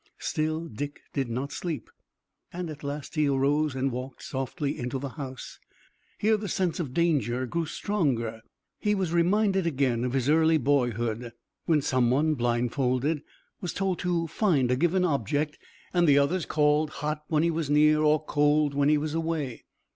Still, 0.17 0.65
Dick 0.67 1.01
did 1.13 1.29
not 1.29 1.51
sleep, 1.51 1.87
and 2.51 2.71
at 2.71 2.83
last 2.83 3.13
he 3.13 3.27
arose 3.29 3.75
and 3.75 3.91
walked 3.91 4.23
softly 4.23 4.75
into 4.79 4.97
the 4.97 5.09
house. 5.09 5.59
Here 6.17 6.37
the 6.37 6.47
sense 6.47 6.79
of 6.79 6.91
danger 6.91 7.45
grew 7.45 7.67
stronger. 7.67 8.41
He 8.79 8.95
was 8.95 9.13
reminded 9.13 9.67
again 9.67 10.03
of 10.03 10.13
his 10.13 10.27
early 10.27 10.57
boyhood, 10.57 11.33
when 11.65 11.83
some 11.83 12.09
one 12.09 12.33
blindfolded 12.33 13.21
was 13.61 13.73
told 13.73 13.99
to 13.99 14.25
find 14.25 14.71
a 14.71 14.75
given 14.75 15.05
object, 15.05 15.59
and 15.93 16.07
the 16.07 16.17
others 16.17 16.47
called 16.47 16.89
"hot" 17.05 17.23
when 17.27 17.43
he 17.43 17.51
was 17.51 17.69
near 17.69 18.01
or 18.01 18.25
"cold" 18.25 18.73
when 18.73 18.89
he 18.89 18.97
was 18.97 19.13
away. 19.13 19.65